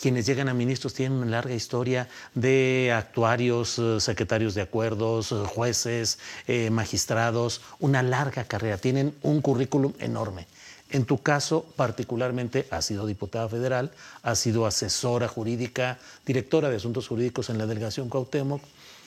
quienes 0.00 0.26
llegan 0.26 0.48
a 0.48 0.54
ministros 0.54 0.94
tienen 0.94 1.18
una 1.18 1.30
larga 1.30 1.54
historia 1.54 2.08
de 2.34 2.92
actuarios, 2.94 3.78
uh, 3.78 4.00
secretarios 4.00 4.54
de 4.54 4.62
acuerdos, 4.62 5.34
jueces, 5.46 6.18
eh, 6.46 6.70
magistrados, 6.70 7.60
una 7.78 8.02
larga 8.02 8.44
carrera, 8.44 8.78
tienen 8.78 9.14
un 9.22 9.40
currículum 9.40 9.92
enorme. 9.98 10.46
En 10.90 11.04
tu 11.04 11.22
caso, 11.22 11.64
particularmente, 11.76 12.66
has 12.70 12.86
sido 12.86 13.06
diputada 13.06 13.48
federal, 13.48 13.92
has 14.22 14.40
sido 14.40 14.66
asesora 14.66 15.28
jurídica, 15.28 15.98
directora 16.26 16.68
de 16.68 16.76
asuntos 16.76 17.06
jurídicos 17.06 17.48
en 17.48 17.58
la 17.58 17.66
delegación 17.66 18.08
Cuauhtémoc, 18.08 18.62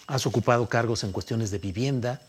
has 0.08 0.26
ocupado 0.26 0.68
cargos 0.70 1.04
en 1.04 1.12
cuestiones 1.12 1.52
de 1.52 1.60
vivienda 1.60 2.22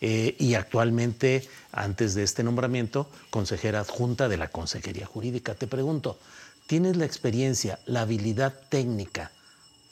eh, 0.00 0.34
y 0.38 0.54
actualmente, 0.54 1.46
antes 1.72 2.14
de 2.14 2.22
este 2.22 2.42
nombramiento, 2.42 3.08
consejera 3.30 3.80
adjunta 3.80 4.28
de 4.28 4.36
la 4.36 4.48
Consejería 4.48 5.06
Jurídica. 5.06 5.54
Te 5.54 5.66
pregunto, 5.66 6.18
¿tienes 6.66 6.96
la 6.96 7.04
experiencia, 7.04 7.78
la 7.86 8.02
habilidad 8.02 8.54
técnica 8.68 9.30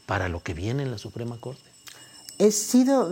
para 0.07 0.29
lo 0.29 0.43
que 0.43 0.55
viene 0.55 0.83
en 0.83 0.91
la 0.91 0.99
Suprema 0.99 1.39
Corte? 1.39 1.71
He 2.39 2.53
sido 2.53 3.11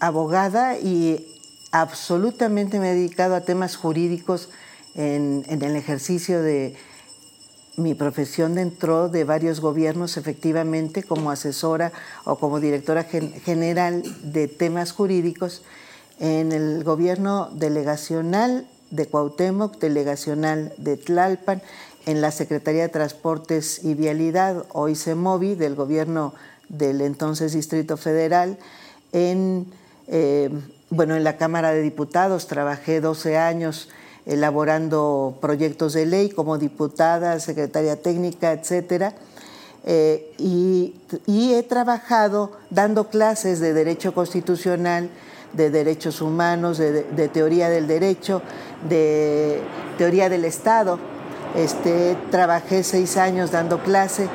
abogada 0.00 0.78
y 0.78 1.26
absolutamente 1.72 2.78
me 2.78 2.90
he 2.90 2.94
dedicado 2.94 3.34
a 3.34 3.40
temas 3.40 3.76
jurídicos 3.76 4.48
en, 4.94 5.44
el 5.48 5.76
ejercicio 5.76 6.42
de 6.42 6.76
mi 7.76 7.94
profesión 7.94 8.54
dentro 8.54 9.08
de 9.08 9.24
varios 9.24 9.60
gobiernos, 9.60 10.16
efectivamente, 10.16 11.02
como 11.02 11.30
asesora 11.30 11.92
o 12.24 12.36
como 12.36 12.60
directora 12.60 13.04
gen 13.04 13.32
general 13.42 14.02
de 14.22 14.48
temas 14.48 14.92
jurídicos, 14.92 15.62
en 16.18 16.52
el 16.52 16.82
gobierno 16.82 17.50
delegacional 17.52 18.66
de 18.90 19.06
Cuauhtémoc, 19.06 19.78
delegacional 19.78 20.72
de 20.78 20.96
Tlalpan, 20.96 21.60
en 22.06 22.20
la 22.20 22.30
Secretaría 22.30 22.82
de 22.82 22.88
Transportes 22.88 23.84
y 23.84 23.94
Vialidad, 23.94 24.64
hoy 24.72 24.94
CEMOVI, 24.94 25.56
del 25.56 25.74
gobierno 25.74 26.34
del 26.68 27.00
entonces 27.00 27.52
Distrito 27.52 27.96
Federal, 27.96 28.58
en, 29.12 29.66
eh, 30.06 30.50
bueno, 30.88 31.16
en 31.16 31.24
la 31.24 31.36
Cámara 31.36 31.72
de 31.72 31.82
Diputados 31.82 32.46
trabajé 32.46 33.00
12 33.00 33.36
años 33.36 33.88
elaborando 34.24 35.36
proyectos 35.40 35.92
de 35.94 36.06
ley 36.06 36.30
como 36.30 36.58
diputada, 36.58 37.38
secretaria 37.40 38.00
técnica, 38.00 38.52
etcétera. 38.52 39.14
Eh, 39.84 40.32
y, 40.38 40.94
he 41.26 41.62
trabajado 41.62 42.52
dando 42.70 43.08
clases 43.08 43.60
de 43.60 43.72
Derecho 43.72 44.14
Constitucional, 44.14 45.10
de 45.52 45.70
Derechos 45.70 46.20
Humanos, 46.20 46.78
de 46.78 47.30
Teoría 47.32 47.68
del 47.68 47.86
Derecho, 47.86 48.42
de 48.88 49.60
Teoría 49.96 50.28
del 50.28 50.44
Estado. 50.44 50.98
Este, 51.56 52.18
trabajé 52.30 52.82
seis 52.82 53.16
años 53.16 53.50
dando 53.50 53.82
clase 53.82 54.28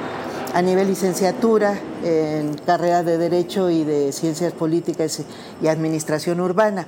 a 0.56 0.62
nivel 0.64 0.88
licenciatura 0.88 1.80
en 2.04 2.56
carrera 2.66 3.04
de 3.04 3.20
Derecho 3.20 3.70
y 3.70 3.84
de 3.84 4.12
Ciencias 4.12 4.54
Políticas 4.54 5.22
y 5.62 5.68
Administración 5.68 6.42
Urbana. 6.42 6.88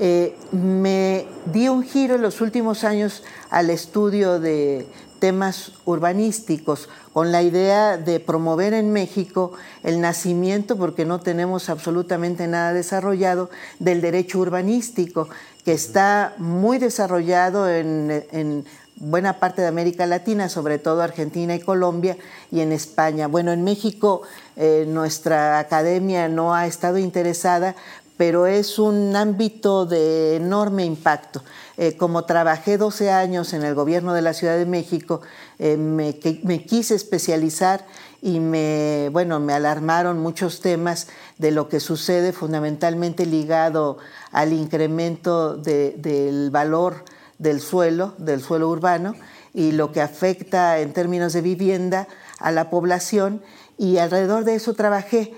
Eh, 0.00 0.36
me 0.50 1.26
di 1.46 1.68
un 1.68 1.84
giro 1.84 2.16
en 2.16 2.22
los 2.22 2.40
últimos 2.40 2.82
años 2.82 3.22
al 3.50 3.70
estudio 3.70 4.40
de 4.40 4.86
temas 5.20 5.72
urbanísticos 5.84 6.88
con 7.12 7.32
la 7.32 7.42
idea 7.42 7.98
de 7.98 8.20
promover 8.20 8.74
en 8.74 8.92
México 8.92 9.52
el 9.82 10.00
nacimiento, 10.00 10.76
porque 10.76 11.04
no 11.04 11.20
tenemos 11.20 11.68
absolutamente 11.68 12.46
nada 12.46 12.72
desarrollado, 12.72 13.50
del 13.78 14.00
derecho 14.00 14.38
urbanístico, 14.38 15.28
que 15.64 15.72
está 15.72 16.34
muy 16.38 16.78
desarrollado 16.78 17.68
en, 17.68 18.24
en 18.30 18.64
buena 19.00 19.38
parte 19.38 19.62
de 19.62 19.68
América 19.68 20.06
Latina, 20.06 20.48
sobre 20.48 20.78
todo 20.78 21.02
Argentina 21.02 21.54
y 21.54 21.60
Colombia, 21.60 22.16
y 22.50 22.60
en 22.60 22.72
España. 22.72 23.28
Bueno, 23.28 23.52
en 23.52 23.64
México 23.64 24.22
eh, 24.56 24.84
nuestra 24.88 25.58
academia 25.58 26.28
no 26.28 26.54
ha 26.54 26.66
estado 26.66 26.98
interesada, 26.98 27.76
pero 28.16 28.46
es 28.46 28.80
un 28.80 29.14
ámbito 29.14 29.86
de 29.86 30.36
enorme 30.36 30.84
impacto. 30.84 31.42
Eh, 31.76 31.96
como 31.96 32.24
trabajé 32.24 32.76
12 32.76 33.12
años 33.12 33.52
en 33.52 33.62
el 33.62 33.76
gobierno 33.76 34.12
de 34.12 34.22
la 34.22 34.34
Ciudad 34.34 34.58
de 34.58 34.66
México, 34.66 35.20
eh, 35.60 35.76
me, 35.76 36.18
quise 36.18 36.96
especializar 36.96 37.86
y 38.20 38.40
me, 38.40 39.10
bueno, 39.12 39.38
me 39.38 39.52
alarmaron 39.52 40.18
muchos 40.18 40.60
temas 40.60 41.06
de 41.38 41.52
lo 41.52 41.68
que 41.68 41.78
sucede 41.78 42.32
fundamentalmente 42.32 43.24
ligado 43.24 43.98
al 44.32 44.52
incremento 44.52 45.56
de, 45.56 45.94
del 45.96 46.50
valor 46.50 47.04
del 47.38 47.60
suelo, 47.60 48.14
del 48.18 48.42
suelo 48.42 48.68
urbano, 48.68 49.14
y 49.54 49.72
lo 49.72 49.92
que 49.92 50.00
afecta 50.00 50.78
en 50.78 50.92
términos 50.92 51.32
de 51.32 51.40
vivienda 51.40 52.08
a 52.38 52.50
la 52.50 52.70
población, 52.70 53.42
y 53.76 53.98
alrededor 53.98 54.44
de 54.44 54.54
eso 54.54 54.74
trabajé 54.74 55.34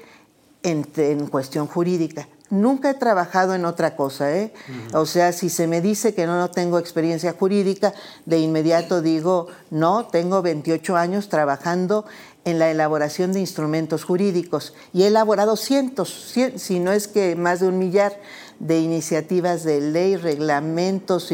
en, 0.62 0.86
en 0.96 1.26
cuestión 1.26 1.66
jurídica. 1.66 2.28
Nunca 2.50 2.90
he 2.90 2.94
trabajado 2.94 3.54
en 3.54 3.64
otra 3.64 3.94
cosa, 3.94 4.36
¿eh? 4.36 4.52
Uh 4.68 4.72
-huh. 4.72 5.00
O 5.02 5.06
sea, 5.06 5.32
si 5.32 5.48
se 5.48 5.68
me 5.68 5.80
dice 5.80 6.14
que 6.14 6.26
no, 6.26 6.36
no 6.36 6.50
tengo 6.50 6.80
experiencia 6.80 7.32
jurídica, 7.32 7.94
de 8.26 8.40
inmediato 8.40 9.02
digo, 9.02 9.46
no, 9.70 10.06
tengo 10.06 10.42
28 10.42 10.96
años 10.96 11.28
trabajando 11.28 12.04
en 12.44 12.58
la 12.58 12.70
elaboración 12.70 13.32
de 13.32 13.40
instrumentos 13.40 14.04
jurídicos 14.04 14.74
y 14.92 15.02
he 15.02 15.08
elaborado 15.08 15.56
cientos, 15.56 16.32
cien, 16.32 16.58
si 16.58 16.78
no 16.78 16.92
es 16.92 17.06
que 17.06 17.36
más 17.36 17.60
de 17.60 17.68
un 17.68 17.78
millar 17.78 18.18
de 18.58 18.80
iniciativas 18.80 19.64
de 19.64 19.80
ley, 19.80 20.16
reglamentos, 20.16 21.32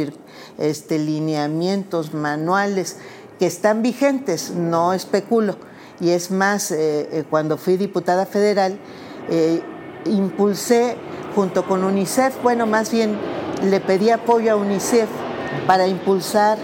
este, 0.59 0.99
lineamientos, 0.99 2.15
manuales 2.15 2.97
que 3.39 3.47
están 3.47 3.83
vigentes, 3.83 4.51
no 4.51 4.93
especulo. 4.93 5.57
Y 6.01 6.11
es 6.11 6.31
más, 6.31 6.71
eh, 6.71 7.25
cuando 7.31 7.57
fui 7.57 7.77
diputada 7.77 8.27
federal, 8.27 8.79
eh, 9.29 9.61
impulsé 10.05 10.97
junto 11.35 11.67
con 11.67 11.85
UNICEF, 11.85 12.43
bueno, 12.43 12.67
más 12.67 12.91
bien 12.91 13.19
le 13.65 13.81
pedí 13.81 14.11
apoyo 14.11 14.53
a 14.53 14.57
UNICEF 14.57 15.09
para 15.67 15.87
impulsar 15.87 16.59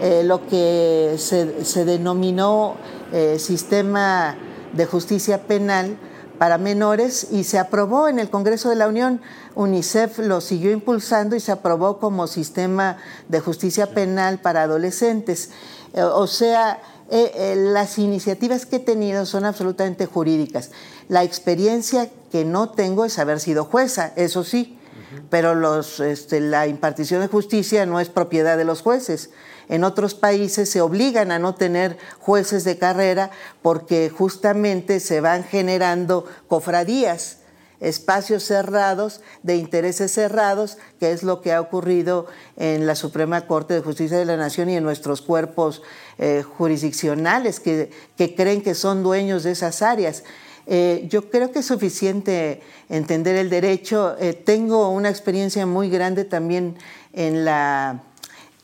eh, 0.00 0.22
lo 0.24 0.46
que 0.46 1.16
se 1.18 1.84
denominó 1.84 2.76
eh, 3.14 3.38
sistema 3.38 4.36
de 4.74 4.84
justicia 4.84 5.46
penal 5.46 5.96
para 6.38 6.58
menores 6.58 7.28
y 7.30 7.44
se 7.44 7.58
aprobó 7.58 8.08
en 8.08 8.18
el 8.18 8.28
Congreso 8.28 8.68
de 8.68 8.76
la 8.76 8.88
Unión. 8.88 9.20
UNICEF 9.54 10.18
lo 10.18 10.40
siguió 10.40 10.72
impulsando 10.72 11.36
y 11.36 11.40
se 11.40 11.52
aprobó 11.52 11.98
como 11.98 12.26
sistema 12.26 12.98
de 13.28 13.40
justicia 13.40 13.94
penal 13.94 14.40
para 14.40 14.62
adolescentes. 14.62 15.50
Eh, 15.94 16.02
o 16.02 16.26
sea, 16.26 16.80
eh, 17.10 17.32
eh, 17.34 17.54
las 17.56 17.98
iniciativas 17.98 18.66
que 18.66 18.76
he 18.76 18.80
tenido 18.80 19.26
son 19.26 19.44
absolutamente 19.44 20.06
jurídicas. 20.06 20.70
La 21.08 21.22
experiencia 21.22 22.10
que 22.32 22.44
no 22.44 22.70
tengo 22.70 23.04
es 23.04 23.18
haber 23.18 23.40
sido 23.40 23.64
jueza, 23.64 24.12
eso 24.16 24.42
sí, 24.42 24.78
uh 24.80 25.16
-huh. 25.16 25.22
pero 25.30 25.54
los, 25.54 26.00
este, 26.00 26.40
la 26.40 26.66
impartición 26.66 27.20
de 27.20 27.28
justicia 27.28 27.86
no 27.86 28.00
es 28.00 28.08
propiedad 28.08 28.56
de 28.56 28.64
los 28.64 28.80
jueces. 28.80 29.30
En 29.68 29.84
otros 29.84 30.14
países 30.14 30.70
se 30.70 30.80
obligan 30.80 31.32
a 31.32 31.38
no 31.38 31.54
tener 31.54 31.98
jueces 32.18 32.64
de 32.64 32.78
carrera 32.78 33.30
porque 33.62 34.10
justamente 34.10 35.00
se 35.00 35.20
van 35.20 35.44
generando 35.44 36.26
cofradías 36.48 37.38
espacios 37.84 38.44
cerrados, 38.44 39.20
de 39.42 39.56
intereses 39.56 40.12
cerrados, 40.12 40.78
que 40.98 41.12
es 41.12 41.22
lo 41.22 41.40
que 41.40 41.52
ha 41.52 41.60
ocurrido 41.60 42.26
en 42.56 42.86
la 42.86 42.94
Suprema 42.94 43.46
Corte 43.46 43.74
de 43.74 43.80
Justicia 43.80 44.18
de 44.18 44.24
la 44.24 44.36
Nación 44.36 44.70
y 44.70 44.76
en 44.76 44.84
nuestros 44.84 45.20
cuerpos 45.22 45.82
eh, 46.18 46.42
jurisdiccionales, 46.42 47.60
que, 47.60 47.90
creen 48.16 48.62
que 48.62 48.74
son 48.74 49.02
dueños 49.02 49.42
de 49.42 49.52
esas 49.52 49.82
áreas. 49.82 50.24
Eh, 50.66 51.06
yo 51.10 51.28
creo 51.28 51.52
que 51.52 51.58
es 51.58 51.66
suficiente 51.66 52.62
entender 52.88 53.36
el 53.36 53.50
derecho. 53.50 54.16
Eh, 54.18 54.32
tengo 54.32 54.88
una 54.88 55.10
experiencia 55.10 55.66
muy 55.66 55.90
grande 55.90 56.24
también 56.24 56.76
en 57.12 57.44
la, 57.44 58.02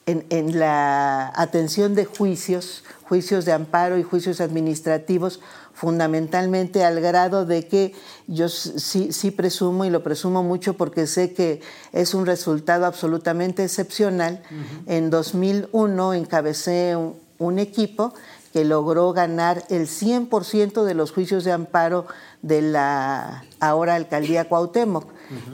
en 0.07 0.59
la 0.59 1.33
atención 1.37 1.95
de 1.95 2.05
juicios, 2.05 2.85
juicios 3.03 3.45
de 3.45 3.53
amparo 3.53 3.97
y 3.97 4.03
juicios 4.03 4.41
administrativos, 4.41 5.41
fundamentalmente 5.81 6.85
al 6.85 7.01
grado 7.01 7.47
de 7.47 7.67
que 7.67 7.95
yo 8.27 8.51
sí, 8.51 9.13
sí, 9.13 9.31
presumo 9.31 9.87
y 9.87 9.91
lo 9.91 10.03
presumo 10.03 10.43
mucho 10.43 10.75
porque 10.77 11.07
sé 11.07 11.33
que 11.33 11.63
es 11.95 12.13
un 12.13 12.27
resultado 12.27 12.85
absolutamente 12.85 13.65
excepcional. 13.65 14.43
En 14.87 15.09
2001 15.09 16.13
encabecé 16.13 16.97
un, 17.39 17.59
equipo 17.59 18.13
que 18.53 18.65
logró 18.65 19.13
ganar 19.13 19.65
el 19.69 19.87
100% 19.87 20.85
de 20.85 20.95
los 20.95 21.13
juicios 21.13 21.45
de 21.45 21.53
amparo 21.53 22.07
de 22.43 22.63
la 22.63 23.45
ahora 23.61 23.95
alcaldía 23.95 24.49
Cuauhtémoc. 24.49 25.07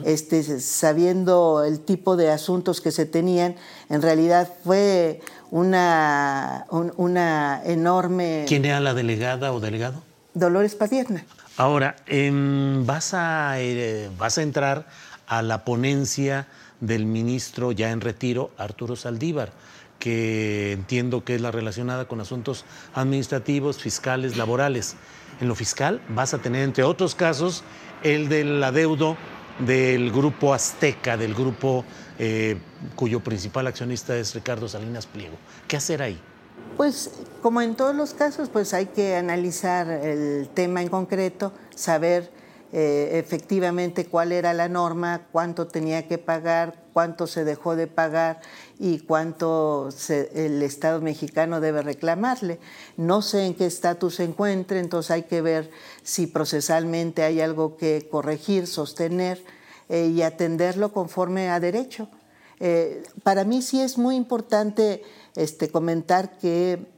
este, 0.05 0.59
sabiendo 0.59 1.63
el 1.63 1.79
tipo 1.81 2.15
de 2.15 2.31
asuntos 2.31 2.81
que 2.81 2.91
se 2.91 3.05
tenían, 3.05 3.55
en 3.89 4.01
realidad 4.01 4.51
fue 4.63 5.21
una, 5.51 6.65
una 6.69 7.61
enorme... 7.63 8.45
¿Quién 8.47 8.65
era 8.65 8.79
la 8.79 8.93
delegada 8.93 9.53
o 9.53 9.59
delegado? 9.59 10.01
Dolores 10.33 10.75
Padierna. 10.75 11.25
Ahora, 11.57 11.95
em, 12.05 12.85
vas, 12.85 13.13
a, 13.13 13.59
eh, 13.59 14.09
vas 14.17 14.37
a 14.37 14.41
entrar 14.41 14.87
a 15.27 15.41
la 15.41 15.65
ponencia 15.65 16.47
del 16.79 17.05
ministro 17.05 17.71
ya 17.71 17.91
en 17.91 18.01
retiro, 18.01 18.51
Arturo 18.57 18.95
Saldívar, 18.95 19.51
que 19.99 20.73
entiendo 20.73 21.23
que 21.23 21.35
es 21.35 21.41
la 21.41 21.51
relacionada 21.51 22.07
con 22.07 22.21
asuntos 22.21 22.65
administrativos, 22.93 23.77
fiscales, 23.77 24.37
laborales. 24.37 24.95
En 25.41 25.47
lo 25.47 25.55
fiscal 25.55 26.01
vas 26.09 26.33
a 26.33 26.39
tener, 26.39 26.63
entre 26.63 26.83
otros 26.83 27.15
casos, 27.15 27.63
el 28.03 28.29
del 28.29 28.63
adeudo 28.63 29.17
del 29.59 30.11
grupo 30.11 30.53
Azteca, 30.53 31.17
del 31.17 31.33
grupo 31.33 31.83
eh, 32.19 32.57
cuyo 32.95 33.21
principal 33.21 33.67
accionista 33.67 34.15
es 34.15 34.33
Ricardo 34.35 34.67
Salinas 34.67 35.05
Pliego. 35.05 35.35
¿Qué 35.67 35.77
hacer 35.77 36.01
ahí? 36.01 36.19
Pues 36.75 37.11
como 37.41 37.61
en 37.61 37.75
todos 37.75 37.95
los 37.95 38.13
casos, 38.13 38.49
pues 38.49 38.73
hay 38.73 38.87
que 38.87 39.15
analizar 39.15 39.89
el 39.89 40.49
tema 40.53 40.81
en 40.81 40.89
concreto, 40.89 41.53
saber 41.75 42.31
eh, 42.73 43.11
efectivamente 43.13 44.05
cuál 44.05 44.31
era 44.31 44.53
la 44.53 44.67
norma, 44.67 45.27
cuánto 45.31 45.67
tenía 45.67 46.07
que 46.07 46.17
pagar, 46.17 46.83
cuánto 46.91 47.25
se 47.27 47.45
dejó 47.45 47.75
de 47.75 47.87
pagar 47.87 48.41
y 48.77 48.99
cuánto 48.99 49.89
el 50.33 50.61
Estado 50.63 50.99
mexicano 50.99 51.61
debe 51.61 51.81
reclamarle. 51.81 52.59
No 52.97 53.21
sé 53.21 53.45
en 53.45 53.53
qué 53.53 53.65
estatus 53.67 54.15
se 54.15 54.25
encuentre, 54.25 54.79
entonces 54.79 55.11
hay 55.11 55.23
que 55.23 55.41
ver 55.41 55.71
si 56.03 56.27
procesalmente 56.27 57.23
hay 57.23 57.39
algo 57.39 57.77
que 57.77 58.07
corregir, 58.11 58.67
sostener 58.67 59.43
eh, 59.89 60.07
y 60.07 60.21
atenderlo 60.21 60.91
conforme 60.91 61.49
a 61.49 61.59
derecho. 61.59 62.09
Eh, 62.59 63.03
para 63.23 63.43
mí 63.43 63.61
sí 63.61 63.79
es 63.79 63.97
muy 63.97 64.15
importante 64.15 65.03
este, 65.35 65.69
comentar 65.69 66.37
que 66.37 66.96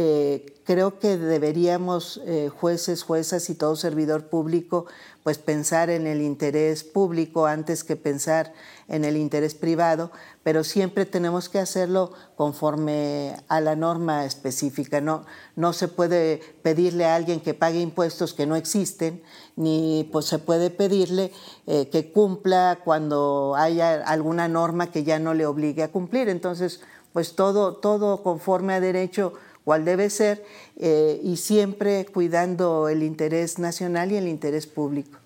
eh, 0.00 0.54
creo 0.62 1.00
que 1.00 1.16
deberíamos, 1.16 2.20
eh, 2.24 2.50
jueces, 2.50 3.02
juezas 3.02 3.50
y 3.50 3.56
todo 3.56 3.74
servidor 3.74 4.28
público, 4.28 4.86
pues 5.24 5.38
pensar 5.38 5.90
en 5.90 6.06
el 6.06 6.22
interés 6.22 6.84
público 6.84 7.46
antes 7.46 7.82
que 7.82 7.96
pensar 7.96 8.52
en 8.86 9.04
el 9.04 9.16
interés 9.16 9.56
privado, 9.56 10.12
pero 10.44 10.62
siempre 10.62 11.04
tenemos 11.04 11.48
que 11.48 11.58
hacerlo 11.58 12.12
conforme 12.36 13.34
a 13.48 13.60
la 13.60 13.74
norma 13.74 14.24
específica. 14.24 15.00
No, 15.00 15.26
no 15.56 15.72
se 15.72 15.88
puede 15.88 16.42
pedirle 16.62 17.04
a 17.04 17.16
alguien 17.16 17.40
que 17.40 17.54
pague 17.54 17.80
impuestos 17.80 18.34
que 18.34 18.46
no 18.46 18.54
existen, 18.54 19.20
ni 19.56 20.08
pues, 20.12 20.26
se 20.26 20.38
puede 20.38 20.70
pedirle 20.70 21.32
eh, 21.66 21.88
que 21.88 22.12
cumpla 22.12 22.78
cuando 22.84 23.56
haya 23.56 23.94
alguna 24.06 24.46
norma 24.46 24.92
que 24.92 25.02
ya 25.02 25.18
no 25.18 25.34
le 25.34 25.44
obligue 25.44 25.82
a 25.82 25.90
cumplir. 25.90 26.28
Entonces, 26.28 26.82
pues 27.12 27.34
todo, 27.34 27.74
todo 27.78 28.22
conforme 28.22 28.74
a 28.74 28.80
derecho 28.80 29.32
cual 29.68 29.84
debe 29.84 30.08
ser 30.08 30.42
eh, 30.78 31.20
y 31.22 31.36
siempre 31.36 32.06
cuidando 32.06 32.88
el 32.88 33.02
interés 33.02 33.58
nacional 33.58 34.10
y 34.10 34.16
el 34.16 34.26
interés 34.26 34.66
público. 34.66 35.18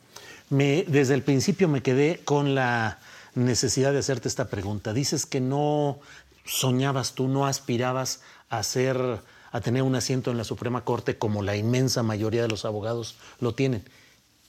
Me, 0.51 0.85
desde 0.89 1.15
el 1.15 1.23
principio 1.23 1.69
me 1.69 1.81
quedé 1.81 2.19
con 2.25 2.57
la 2.57 2.99
necesidad 3.37 3.93
de 3.93 4.01
hacerte 4.01 4.27
esta 4.27 4.49
pregunta. 4.49 4.93
Dices 4.93 5.27
que 5.27 5.41
no 5.41 6.01
soñabas 6.45 7.13
tú, 7.13 7.29
no 7.29 7.47
aspirabas 7.47 8.19
a 8.51 8.65
ser, 8.65 9.21
a 9.53 9.61
tener 9.61 9.85
un 9.85 9.95
asiento 9.95 10.33
en 10.33 10.39
la 10.39 10.45
Suprema 10.45 10.83
Corte 10.83 11.17
como 11.17 11.45
la 11.45 11.55
inmensa 11.55 12.03
mayoría 12.03 12.43
de 12.43 12.49
los 12.49 12.65
abogados 12.65 13.19
lo 13.39 13.55
tienen. 13.55 13.85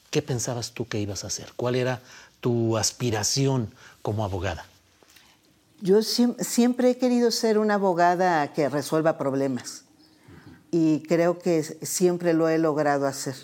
¿Qué 0.10 0.24
pensabas 0.24 0.72
tú 0.72 0.88
que 0.88 1.00
ibas 1.00 1.24
a 1.24 1.28
hacer? 1.28 1.50
¿Cuál 1.56 1.76
era 1.76 2.02
tu 2.42 2.78
aspiración 2.78 3.72
como 4.02 4.26
abogada? 4.26 4.66
Yo 5.82 6.02
siempre 6.02 6.90
he 6.90 6.98
querido 6.98 7.30
ser 7.30 7.60
una 7.60 7.76
abogada 7.76 8.54
que 8.54 8.70
resuelva 8.70 9.20
problemas 9.20 9.83
y 10.74 11.04
creo 11.04 11.38
que 11.38 11.62
siempre 11.62 12.34
lo 12.34 12.50
he 12.50 12.58
logrado 12.58 13.06
hacer. 13.06 13.36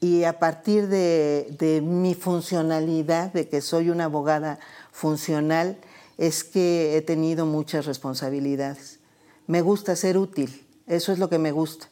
Y 0.00 0.24
a 0.24 0.38
partir 0.38 0.88
de, 0.88 1.82
mi 1.84 2.14
funcionalidad, 2.14 3.30
de 3.30 3.46
que 3.46 3.60
soy 3.60 3.90
una 3.90 4.04
abogada 4.04 4.58
funcional, 4.90 5.76
es 6.16 6.44
que 6.44 6.96
he 6.96 7.02
tenido 7.02 7.44
muchas 7.44 7.84
responsabilidades. 7.84 9.00
Me 9.46 9.60
gusta 9.60 9.94
ser 9.96 10.16
útil, 10.16 10.66
eso 10.86 11.12
es 11.12 11.18
lo 11.18 11.28
que 11.28 11.38
me 11.38 11.52
gusta. 11.52 11.88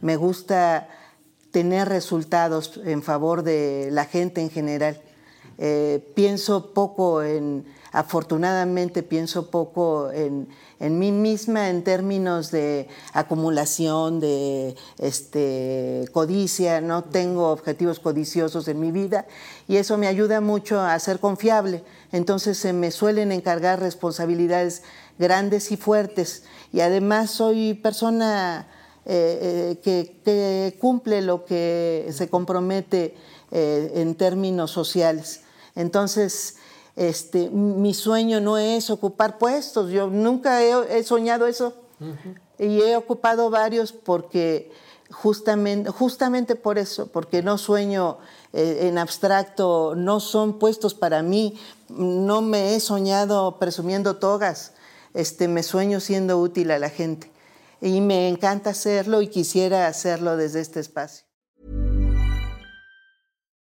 Me 0.00 0.14
gusta 0.14 0.88
tener 1.50 1.88
resultados 1.88 2.80
en 2.84 3.02
favor 3.02 3.42
de 3.42 3.88
la 3.90 4.04
gente 4.04 4.40
en 4.40 4.50
general. 4.50 5.00
Eh, 5.58 6.04
pienso 6.14 6.72
poco 6.72 7.22
en 7.22 7.64
afortunadamente 7.94 9.04
pienso 9.04 9.50
poco 9.50 10.10
en, 10.10 10.48
mí 10.80 11.12
misma 11.12 11.70
en 11.70 11.84
términos 11.84 12.50
de 12.50 12.88
acumulación, 13.12 14.18
de 14.18 14.74
este, 14.98 16.08
codicia, 16.12 16.80
no 16.80 17.04
tengo 17.04 17.50
objetivos 17.50 18.00
codiciosos 18.00 18.66
en 18.66 18.80
mi 18.80 18.90
vida 18.90 19.26
y 19.68 19.76
eso 19.76 19.96
me 19.96 20.08
ayuda 20.08 20.40
mucho 20.40 20.80
a 20.80 20.98
ser 20.98 21.20
confiable. 21.20 21.84
Entonces 22.10 22.58
se 22.58 22.72
me 22.72 22.90
suelen 22.90 23.30
encargar 23.30 23.78
responsabilidades 23.78 24.82
grandes 25.16 25.70
y 25.70 25.76
fuertes 25.76 26.42
y 26.72 26.80
además 26.80 27.30
soy 27.30 27.74
persona 27.74 28.66
eh, 29.06 29.78
eh, 29.84 30.10
que, 30.24 30.76
cumple 30.80 31.22
lo 31.22 31.44
que 31.44 32.08
se 32.10 32.28
compromete 32.28 33.14
en 33.52 34.16
términos 34.16 34.72
sociales. 34.72 35.43
Entonces, 35.74 36.56
este, 36.96 37.50
mi 37.50 37.94
sueño 37.94 38.40
no 38.40 38.58
es 38.58 38.90
ocupar 38.90 39.38
puestos, 39.38 39.90
yo 39.90 40.08
nunca 40.08 40.62
he, 40.62 41.02
soñado 41.02 41.46
eso. 41.46 41.74
Y 42.58 42.80
he 42.82 42.96
ocupado 42.96 43.50
varios 43.50 43.92
porque 43.92 44.70
justamente, 45.10 45.90
justamente 45.90 46.54
por 46.54 46.78
eso, 46.78 47.06
porque 47.08 47.42
no 47.42 47.58
sueño 47.58 48.18
eh, 48.52 48.88
en 48.88 48.98
abstracto, 48.98 49.94
no 49.96 50.20
son 50.20 50.58
puestos 50.58 50.94
para 50.94 51.22
mí, 51.22 51.58
no 51.88 52.42
me 52.42 52.74
he 52.74 52.80
soñado 52.80 53.58
presumiendo 53.58 54.16
togas, 54.16 54.72
este, 55.14 55.48
me 55.48 55.62
sueño 55.62 56.00
siendo 56.00 56.38
útil 56.38 56.70
a 56.70 56.78
la 56.78 56.90
gente. 56.90 57.32
Y 57.80 58.00
me 58.00 58.28
encanta 58.28 58.70
hacerlo 58.70 59.20
y 59.20 59.28
quisiera 59.28 59.88
hacerlo 59.88 60.36
desde 60.36 60.60
este 60.60 60.80
espacio. 60.80 61.26